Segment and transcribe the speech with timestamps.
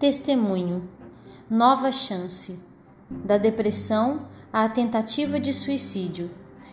[0.00, 0.88] Testemunho.
[1.50, 2.58] Nova chance.
[3.10, 6.30] Da depressão à tentativa de suicídio.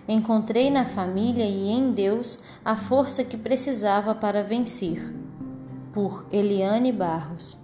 [0.08, 5.14] Encontrei na família e em Deus a força que precisava para vencer.
[5.92, 7.58] Por Eliane Barros.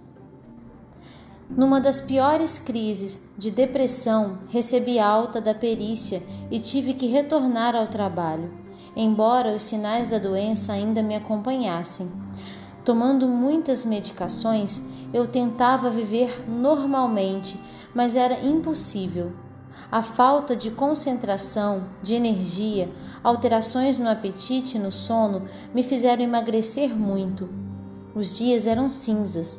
[1.48, 7.86] Numa das piores crises de depressão, recebi alta da perícia e tive que retornar ao
[7.86, 8.52] trabalho,
[8.94, 12.12] embora os sinais da doença ainda me acompanhassem.
[12.84, 17.58] Tomando muitas medicações, eu tentava viver normalmente,
[17.94, 19.32] mas era impossível.
[19.90, 22.92] A falta de concentração, de energia,
[23.22, 27.48] alterações no apetite e no sono me fizeram emagrecer muito.
[28.14, 29.58] Os dias eram cinzas.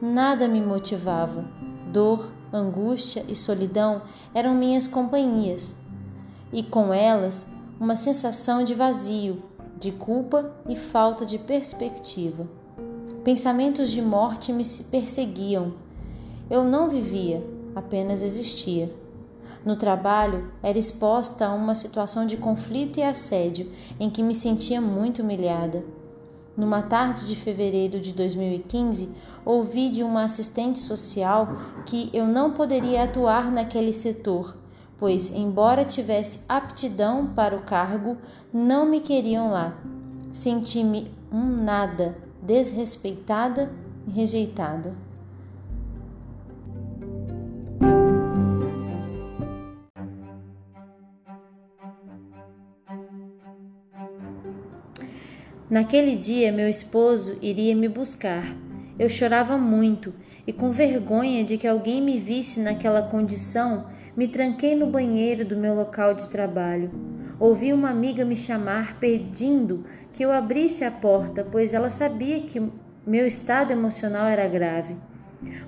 [0.00, 1.44] Nada me motivava.
[1.90, 4.02] Dor, angústia e solidão
[4.32, 5.74] eram minhas companhias.
[6.52, 7.48] E com elas,
[7.80, 9.42] uma sensação de vazio,
[9.76, 12.59] de culpa e falta de perspectiva.
[13.24, 15.74] Pensamentos de morte me perseguiam.
[16.48, 18.90] Eu não vivia, apenas existia.
[19.62, 24.80] No trabalho, era exposta a uma situação de conflito e assédio em que me sentia
[24.80, 25.84] muito humilhada.
[26.56, 29.10] Numa tarde de fevereiro de 2015,
[29.44, 34.56] ouvi de uma assistente social que eu não poderia atuar naquele setor,
[34.98, 38.16] pois, embora tivesse aptidão para o cargo,
[38.50, 39.76] não me queriam lá.
[40.32, 43.70] Senti-me um nada desrespeitada
[44.06, 44.94] e rejeitada.
[55.70, 58.56] Naquele dia, meu esposo iria me buscar.
[58.98, 60.12] Eu chorava muito
[60.44, 65.56] e, com vergonha de que alguém me visse naquela condição, me tranquei no banheiro do
[65.56, 66.90] meu local de trabalho.
[67.40, 72.62] Ouvi uma amiga me chamar pedindo que eu abrisse a porta, pois ela sabia que
[73.06, 74.94] meu estado emocional era grave.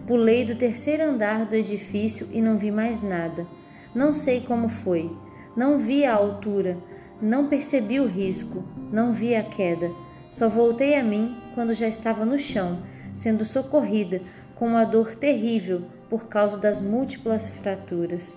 [0.06, 3.46] Pulei do terceiro andar do edifício e não vi mais nada.
[3.94, 5.10] Não sei como foi.
[5.56, 6.76] Não vi a altura,
[7.22, 9.90] não percebi o risco, não vi a queda.
[10.30, 12.82] Só voltei a mim quando já estava no chão,
[13.14, 14.20] sendo socorrida
[14.56, 18.36] com uma dor terrível por causa das múltiplas fraturas.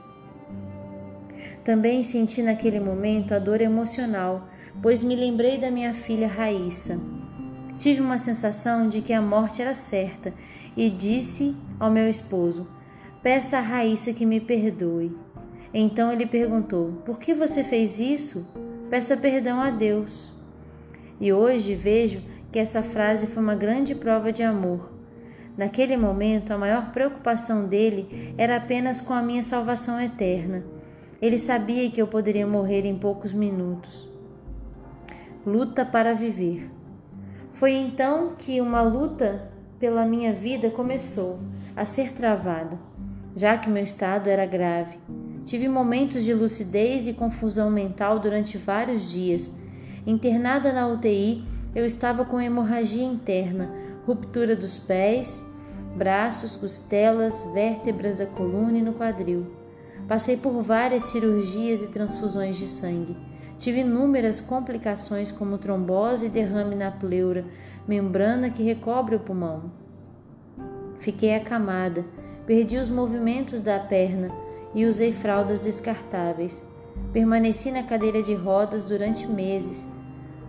[1.65, 4.47] Também senti naquele momento a dor emocional,
[4.83, 7.01] pois me lembrei da minha filha Raíssa.
[7.75, 10.31] Tive uma sensação de que a morte era certa
[10.77, 12.67] e disse ao meu esposo:
[13.23, 15.17] Peça a Raíssa que me perdoe.
[15.73, 18.47] Então ele perguntou: Por que você fez isso?
[18.87, 20.31] Peça perdão a Deus.
[21.19, 22.21] E hoje vejo
[22.51, 24.93] que essa frase foi uma grande prova de amor.
[25.57, 30.74] Naquele momento, a maior preocupação dele era apenas com a minha salvação eterna.
[31.21, 34.09] Ele sabia que eu poderia morrer em poucos minutos.
[35.45, 36.69] Luta para viver.
[37.53, 39.49] Foi então que uma luta
[39.79, 41.39] pela minha vida começou
[41.75, 42.77] a ser travada,
[43.35, 44.97] já que meu estado era grave.
[45.45, 49.53] Tive momentos de lucidez e confusão mental durante vários dias.
[50.05, 51.43] Internada na UTI,
[51.73, 53.69] eu estava com hemorragia interna,
[54.05, 55.41] ruptura dos pés,
[55.95, 59.64] braços, costelas, vértebras da coluna e no quadril.
[60.07, 63.17] Passei por várias cirurgias e transfusões de sangue.
[63.57, 67.45] Tive inúmeras complicações como trombose e derrame na pleura,
[67.87, 69.71] membrana que recobre o pulmão.
[70.97, 72.05] Fiquei acamada,
[72.45, 74.29] perdi os movimentos da perna
[74.75, 76.61] e usei fraldas descartáveis.
[77.11, 79.87] Permaneci na cadeira de rodas durante meses.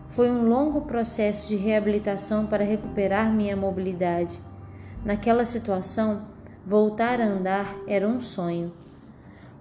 [0.08, 4.38] Foi um longo processo de reabilitação para recuperar minha mobilidade.
[5.04, 6.22] Naquela situação,
[6.64, 8.72] voltar a andar era um sonho.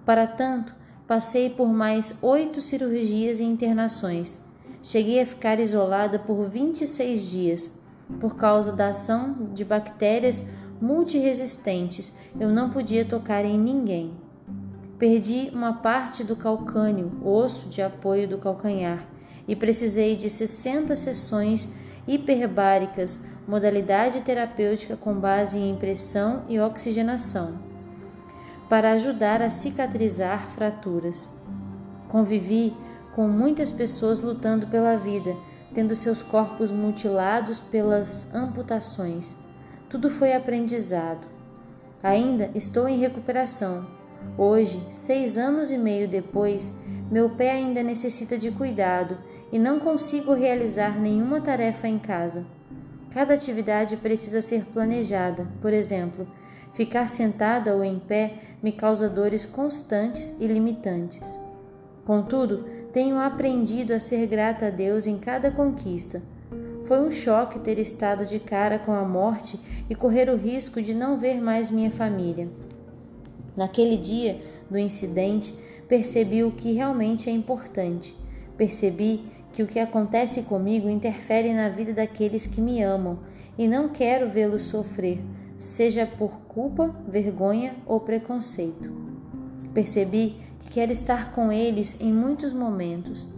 [0.06, 0.72] Para tanto,
[1.04, 4.38] passei por mais oito cirurgias e internações.
[4.80, 7.80] Cheguei a ficar isolada por 26 dias.
[8.20, 10.44] Por causa da ação de bactérias
[10.80, 14.12] multiresistentes, eu não podia tocar em ninguém.
[14.96, 19.04] Perdi uma parte do calcânio, osso de apoio do calcanhar,
[19.48, 21.74] e precisei de 60 sessões
[22.06, 27.75] hiperbáricas, modalidade terapêutica com base em pressão e oxigenação
[28.68, 31.30] para ajudar a cicatrizar fraturas.
[32.08, 32.74] Convivi
[33.14, 35.36] com muitas pessoas lutando pela vida,
[35.72, 39.36] tendo seus corpos mutilados pelas amputações.
[39.88, 41.26] Tudo foi aprendizado.
[42.02, 43.86] Ainda estou em recuperação.
[44.36, 46.72] Hoje, seis anos e meio depois,
[47.10, 49.18] meu pé ainda necessita de cuidado
[49.52, 52.44] e não consigo realizar nenhuma tarefa em casa.
[53.12, 55.46] Cada atividade precisa ser planejada.
[55.60, 56.26] Por exemplo,
[56.76, 61.38] Ficar sentada ou em pé me causa dores constantes e limitantes.
[62.04, 66.20] Contudo, tenho aprendido a ser grata a Deus em cada conquista.
[66.84, 69.58] Foi um choque ter estado de cara com a morte
[69.88, 72.46] e correr o risco de não ver mais minha família.
[73.56, 74.38] Naquele dia
[74.70, 75.54] do incidente,
[75.88, 78.14] percebi o que realmente é importante.
[78.54, 79.24] Percebi
[79.54, 83.18] que o que acontece comigo interfere na vida daqueles que me amam
[83.56, 85.18] e não quero vê-los sofrer,
[85.58, 88.90] seja por culpa, vergonha ou preconceito.
[89.72, 93.28] Percebi que quero estar com eles em muitos momentos.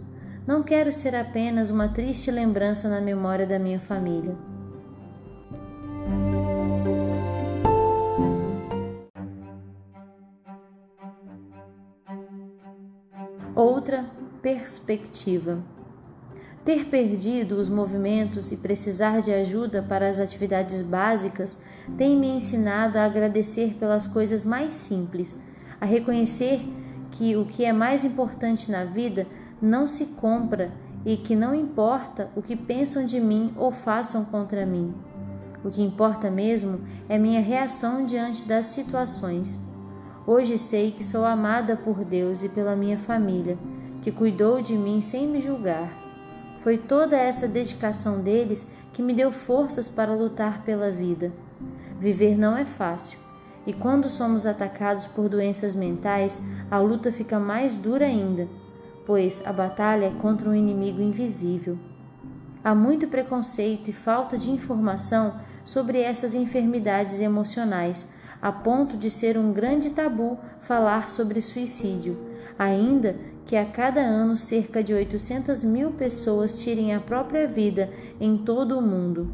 [0.47, 4.35] Não quero ser apenas uma triste lembrança na memória da minha família.
[13.55, 14.05] Outra
[14.41, 15.61] perspectiva.
[16.69, 21.57] Ter perdido os movimentos e precisar de ajuda para as atividades básicas
[21.97, 25.41] tem me ensinado a agradecer pelas coisas mais simples,
[25.81, 26.61] a reconhecer
[27.09, 29.25] que o que é mais importante na vida
[29.59, 30.71] não se compra
[31.03, 34.93] e que não importa o que pensam de mim ou façam contra mim.
[35.65, 39.59] O que importa mesmo é minha reação diante das situações.
[40.27, 43.57] Hoje sei que sou amada por Deus e pela minha família,
[44.03, 45.98] que cuidou de mim sem me julgar.
[46.69, 51.33] Foi toda essa dedicação deles que me deu forças para lutar pela vida.
[51.99, 53.17] Viver não é fácil,
[53.65, 56.39] e quando somos atacados por doenças mentais,
[56.69, 58.47] a luta fica mais dura ainda
[59.03, 61.75] pois a batalha é contra um inimigo invisível.
[62.63, 69.39] Há muito preconceito e falta de informação sobre essas enfermidades emocionais, a ponto de ser
[69.39, 72.15] um grande tabu falar sobre suicídio,
[72.59, 73.15] ainda
[73.49, 77.89] que a cada ano cerca de 800 mil pessoas tirem a própria vida
[78.21, 79.33] em todo o mundo.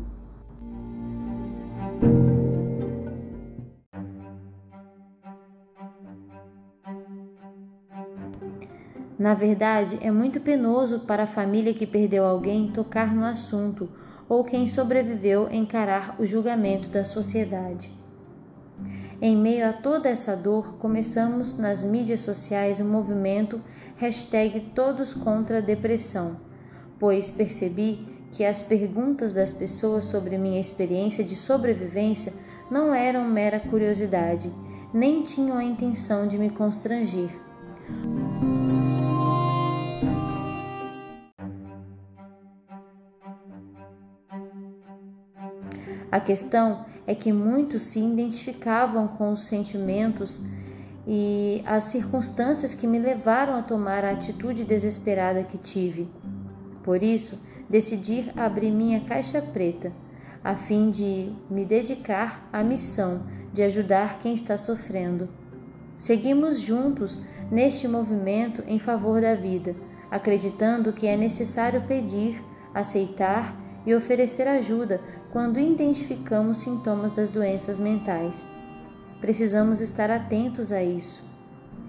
[9.19, 13.89] Na verdade, é muito penoso para a família que perdeu alguém tocar no assunto
[14.29, 18.04] ou quem sobreviveu encarar o julgamento da sociedade.
[19.25, 23.59] Em meio a toda essa dor, começamos nas mídias sociais o movimento
[23.95, 26.39] hashtag Todos contra a Depressão,
[26.99, 32.33] pois percebi que as perguntas das pessoas sobre minha experiência de sobrevivência
[32.69, 34.53] não eram mera curiosidade,
[34.93, 37.31] nem tinham a intenção de me constranger.
[46.11, 50.41] A questão é que muitos se identificavam com os sentimentos
[51.07, 56.09] e as circunstâncias que me levaram a tomar a atitude desesperada que tive.
[56.83, 59.91] Por isso, decidi abrir minha caixa preta,
[60.43, 63.23] a fim de me dedicar à missão
[63.53, 65.29] de ajudar quem está sofrendo.
[65.97, 67.19] Seguimos juntos
[67.49, 69.75] neste movimento em favor da vida,
[70.11, 72.43] acreditando que é necessário pedir,
[72.73, 73.55] aceitar
[73.85, 74.99] e oferecer ajuda
[75.35, 78.45] quando identificamos sintomas das doenças mentais.
[79.19, 81.21] Precisamos estar atentos a isso.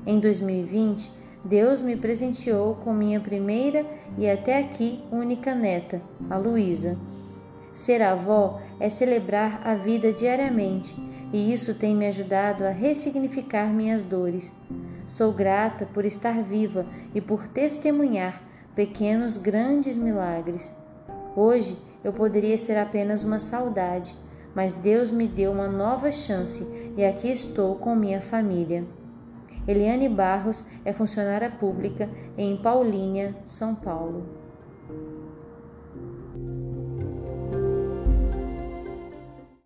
[0.05, 1.09] Em 2020,
[1.45, 3.87] Deus me presenteou com minha primeira
[4.19, 6.99] e até aqui única neta, a Luísa.
[7.73, 10.93] Ser avó é celebrar a vida diariamente
[11.33, 14.57] e isso tem me ajudado a ressignificar minhas dores.
[15.07, 16.85] Sou grata por estar viva
[17.15, 18.43] e por testemunhar
[18.75, 20.73] pequenos grandes milagres.
[21.37, 24.15] Hoje eu poderia ser apenas uma saudade,
[24.55, 26.65] mas Deus me deu uma nova chance
[26.97, 28.85] e aqui estou com minha família.
[29.67, 34.25] Eliane Barros é funcionária pública em Paulínia, São Paulo.